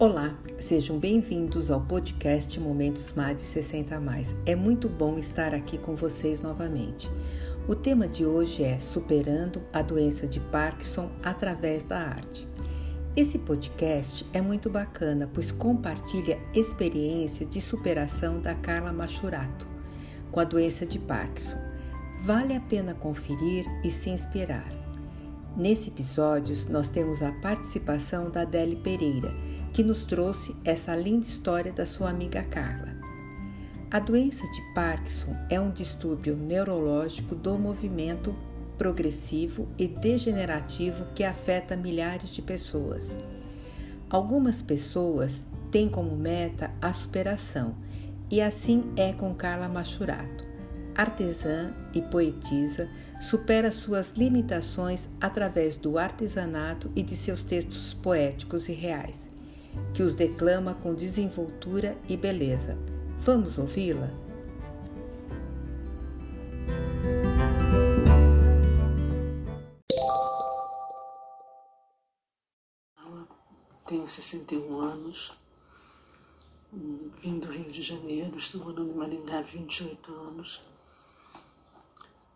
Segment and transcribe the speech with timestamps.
[0.00, 4.34] Olá, sejam bem-vindos ao podcast Momentos Mais de 60 Mais.
[4.46, 7.06] É muito bom estar aqui com vocês novamente.
[7.68, 12.48] O tema de hoje é Superando a doença de Parkinson através da arte.
[13.14, 19.68] Esse podcast é muito bacana, pois compartilha experiência de superação da Carla Machurato
[20.32, 21.58] com a doença de Parkinson.
[22.22, 24.79] Vale a pena conferir e se inspirar.
[25.60, 29.34] Nesse episódio, nós temos a participação da Adele Pereira,
[29.74, 32.96] que nos trouxe essa linda história da sua amiga Carla.
[33.90, 38.34] A doença de Parkinson é um distúrbio neurológico do movimento
[38.78, 43.14] progressivo e degenerativo que afeta milhares de pessoas.
[44.08, 47.74] Algumas pessoas têm como meta a superação,
[48.30, 50.42] e assim é com Carla Machurato.
[50.96, 52.88] Artesã e poetisa,
[53.20, 59.28] supera suas limitações através do artesanato e de seus textos poéticos e reais
[59.94, 62.78] que os declama com desenvoltura e beleza.
[63.18, 64.10] Vamos ouvi-la?
[73.86, 75.32] Tenho 61 anos,
[77.20, 80.69] vim do Rio de Janeiro, estou morando em Maringá há 28 anos.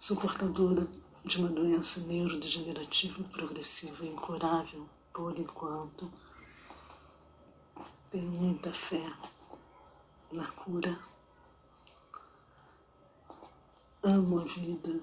[0.00, 0.88] Sou portadora
[1.22, 6.10] de uma doença neurodegenerativa progressiva incurável por enquanto
[8.10, 9.12] tenho muita fé
[10.32, 10.98] na cura.
[14.02, 15.02] Amo a vida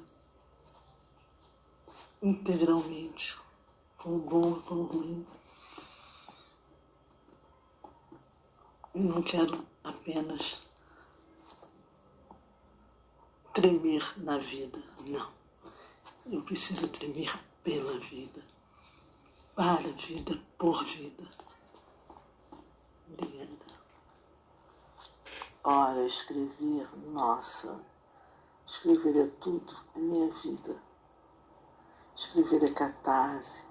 [2.20, 3.38] integralmente,
[4.00, 5.28] com o bom e com o ruim.
[8.95, 10.67] E não quero apenas
[13.58, 14.78] tremer na vida,
[15.08, 15.32] não.
[16.28, 18.40] Eu preciso tremer pela vida,
[19.56, 21.24] para a vida, por vida.
[25.64, 27.84] Ora, escrever, nossa,
[28.64, 30.80] escrever é tudo, é minha vida.
[32.16, 33.64] Escrever é catarse,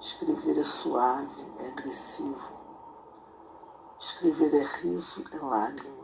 [0.00, 2.64] escrever é suave, é agressivo.
[4.00, 6.03] Escrever é riso, é lágrima.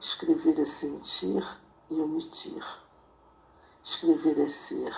[0.00, 1.46] Escrever é sentir
[1.90, 2.64] e omitir.
[3.84, 4.96] Escrever é ser.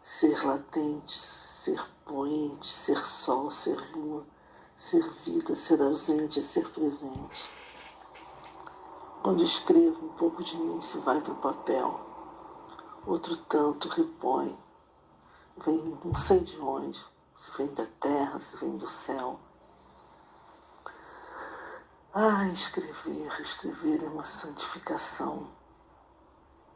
[0.00, 4.26] Ser latente, ser poente, ser sol, ser lua
[4.84, 7.48] Ser vida, ser ausente ser presente.
[9.22, 12.00] Quando escrevo, um pouco de mim se vai para o papel,
[13.06, 14.58] outro tanto repõe.
[15.58, 17.00] Vem não sei de onde,
[17.36, 19.38] se vem da terra, se vem do céu.
[22.14, 25.48] Ah, escrever, escrever é uma santificação.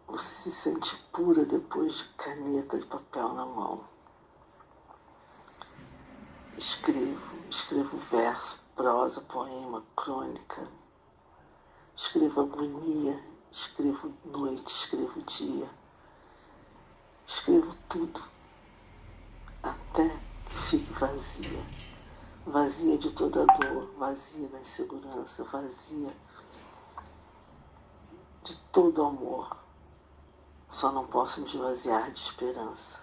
[0.06, 3.84] Você se sente pura depois de caneta e papel na mão.
[6.56, 10.66] Escrevo, escrevo verso, prosa, poema, crônica.
[11.94, 15.70] Escrevo agonia, escrevo noite, escrevo dia.
[17.26, 18.24] Escrevo tudo,
[19.62, 20.08] até
[20.46, 21.85] que fique vazia.
[22.46, 26.16] Vazia de toda dor, vazia da insegurança, vazia
[28.44, 29.56] de todo amor.
[30.70, 33.00] Só não posso me esvaziar de esperança.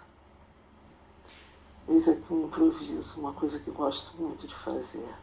[1.89, 5.13] Eis aqui um improviso, uma coisa que gosto muito de fazer.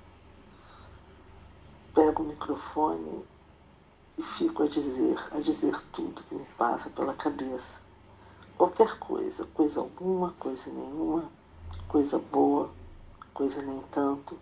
[1.95, 3.25] Pego o microfone
[4.19, 7.81] e fico a dizer, a dizer tudo que me passa pela cabeça.
[8.59, 11.25] Qualquer coisa, coisa alguma, coisa nenhuma,
[11.89, 12.71] coisa boa,
[13.41, 14.39] coisa nem tanto,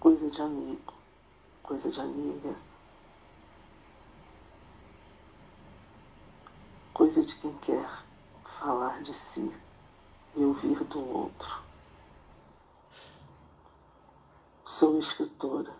[0.00, 0.94] coisa de amigo,
[1.62, 2.56] coisa de amiga,
[6.94, 7.86] coisa de quem quer
[8.44, 9.54] falar de si
[10.34, 11.62] e ouvir do outro.
[14.64, 15.74] Sou escritora,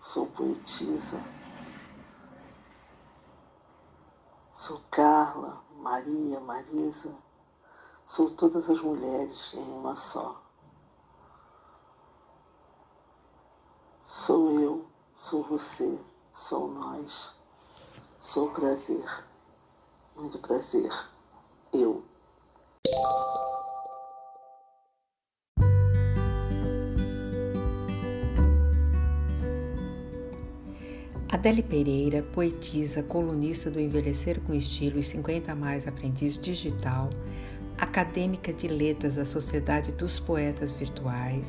[0.00, 1.22] sou poetisa,
[4.52, 7.27] sou Carla, Maria, Marisa,
[8.08, 10.42] sou todas as mulheres em uma só.
[14.02, 15.98] Sou eu, sou você,
[16.32, 17.34] sou nós,
[18.18, 19.04] sou prazer,
[20.16, 20.90] muito prazer
[21.72, 22.02] eu.
[31.30, 37.10] Adele Pereira, poetisa, colunista do Envelhecer com Estilo e 50 Mais Aprendiz Digital,
[37.78, 41.46] acadêmica de letras da Sociedade dos Poetas Virtuais,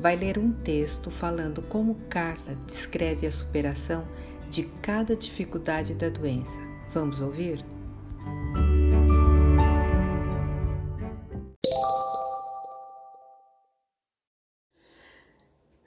[0.00, 4.06] vai ler um texto falando como Carla descreve a superação
[4.50, 6.52] de cada dificuldade da doença.
[6.92, 7.64] Vamos ouvir?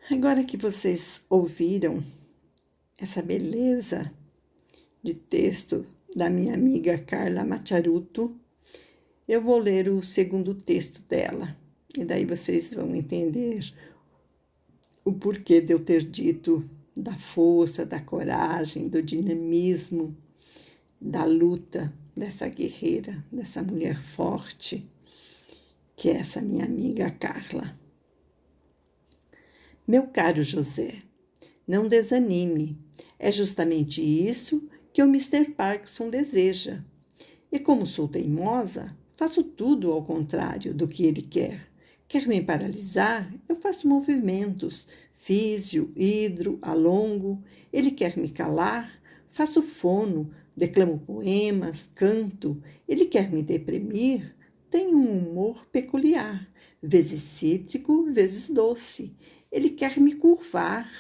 [0.09, 2.03] Agora que vocês ouviram
[2.99, 4.11] essa beleza
[5.01, 5.85] de texto
[6.15, 8.35] da minha amiga Carla Macharuto,
[9.31, 11.55] eu vou ler o segundo texto dela.
[11.97, 13.73] E daí vocês vão entender
[15.05, 20.13] o porquê de eu ter dito da força, da coragem, do dinamismo,
[20.99, 24.85] da luta dessa guerreira, dessa mulher forte,
[25.95, 27.79] que é essa minha amiga Carla.
[29.87, 31.03] Meu caro José,
[31.65, 32.77] não desanime.
[33.17, 34.61] É justamente isso
[34.91, 35.51] que o Mr.
[35.51, 36.83] Parkinson deseja.
[37.49, 41.67] E como sou teimosa, faço tudo ao contrário do que ele quer.
[42.07, 43.31] Quer me paralisar?
[43.47, 47.39] Eu faço movimentos, físio, hidro, alongo.
[47.71, 48.91] Ele quer me calar?
[49.29, 52.63] Faço fono, declamo poemas, canto.
[52.87, 54.35] Ele quer me deprimir?
[54.71, 56.51] Tenho um humor peculiar,
[56.81, 59.15] vezes cítrico, vezes doce.
[59.51, 60.91] Ele quer me curvar,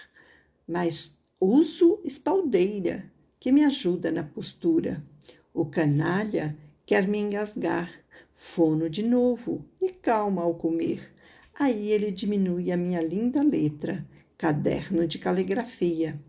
[0.67, 5.03] mas uso espaldeira, que me ajuda na postura.
[5.51, 8.00] O canalha quer me engasgar,
[8.43, 11.13] fono de novo e calma ao comer.
[11.57, 14.05] Aí ele diminui a minha linda letra,
[14.35, 16.19] caderno de caligrafia.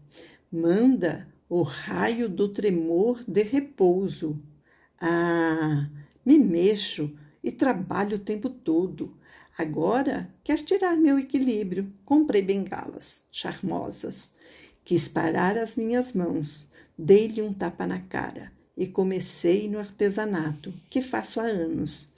[0.53, 4.41] Manda o raio do tremor de repouso.
[5.01, 5.89] Ah,
[6.25, 9.17] me mexo e trabalho o tempo todo.
[9.57, 11.91] Agora quer tirar meu equilíbrio.
[12.05, 14.35] Comprei bengalas charmosas.
[14.85, 16.69] Quis parar as minhas mãos.
[16.97, 22.09] Dei-lhe um tapa na cara e comecei no artesanato, que faço há anos.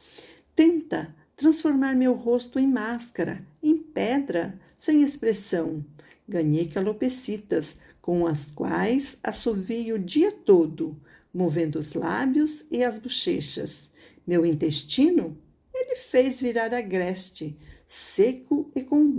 [0.56, 5.84] Tenta transformar meu rosto em máscara, em pedra, sem expressão.
[6.26, 10.98] Ganhei calopecitas, com as quais assovio o dia todo,
[11.34, 13.90] movendo os lábios e as bochechas.
[14.26, 15.36] Meu intestino
[15.74, 19.14] ele fez virar agreste, seco e com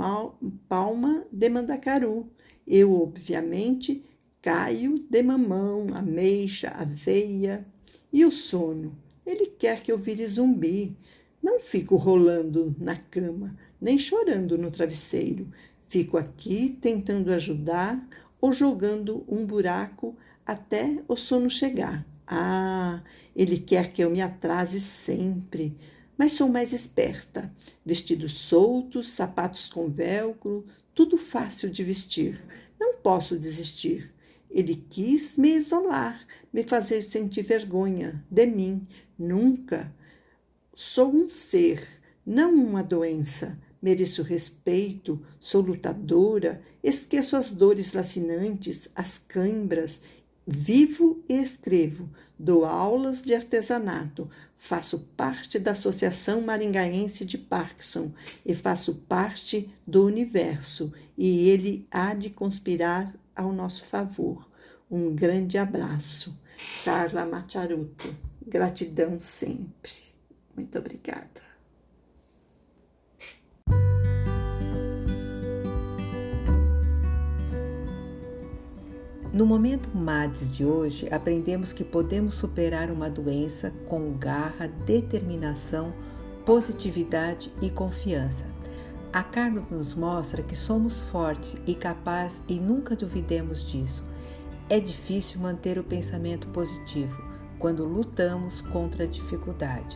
[0.68, 2.28] palma de mandacaru.
[2.66, 4.04] Eu, obviamente,
[4.46, 7.66] caio de mamão, ameixa, aveia.
[8.14, 8.96] E o sono?
[9.26, 10.96] Ele quer que eu vire zumbi.
[11.42, 15.50] Não fico rolando na cama, nem chorando no travesseiro.
[15.88, 18.08] Fico aqui tentando ajudar
[18.40, 20.16] ou jogando um buraco
[20.46, 22.06] até o sono chegar.
[22.28, 23.02] Ah,
[23.36, 25.76] ele quer que eu me atrase sempre,
[26.16, 27.52] mas sou mais esperta.
[27.84, 30.64] Vestidos soltos, sapatos com velcro,
[30.94, 32.40] tudo fácil de vestir.
[32.80, 34.14] Não posso desistir.
[34.56, 38.88] Ele quis me isolar, me fazer sentir vergonha de mim.
[39.20, 39.94] Nunca.
[40.74, 41.86] Sou um ser,
[42.26, 43.60] não uma doença.
[43.82, 50.02] Mereço respeito, sou lutadora, esqueço as dores lacinantes, as cãibras
[50.48, 52.08] Vivo e escrevo,
[52.38, 58.12] dou aulas de artesanato, faço parte da Associação Maringaense de Parkinson
[58.46, 64.48] e faço parte do universo, e ele há de conspirar ao nosso favor.
[64.90, 66.38] Um grande abraço.
[66.84, 68.16] Carla Macharuto.
[68.48, 69.92] Gratidão sempre.
[70.56, 71.44] Muito obrigada.
[79.34, 85.94] No momento MADES de hoje, aprendemos que podemos superar uma doença com garra, determinação,
[86.46, 88.55] positividade e confiança.
[89.16, 94.04] A Carla nos mostra que somos fortes e capazes e nunca duvidemos disso.
[94.70, 97.24] É difícil manter o pensamento positivo
[97.58, 99.96] quando lutamos contra a dificuldade,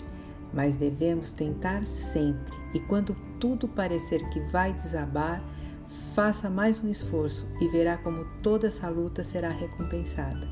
[0.53, 5.43] mas devemos tentar sempre e quando tudo parecer que vai desabar,
[6.13, 10.47] Faça mais um esforço e verá como toda essa luta será recompensada.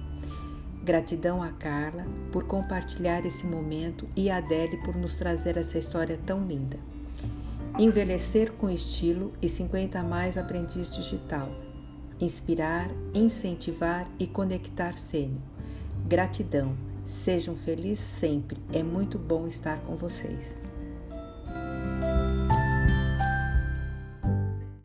[0.84, 6.20] Gratidão a Carla por compartilhar esse momento e a Adele por nos trazer essa história
[6.26, 6.97] tão linda.
[7.80, 11.48] Envelhecer com estilo e 50 mais aprendiz digital.
[12.20, 15.42] Inspirar, incentivar e conectar sênior.
[16.08, 16.76] Gratidão.
[17.06, 18.60] Sejam felizes sempre.
[18.74, 20.58] É muito bom estar com vocês.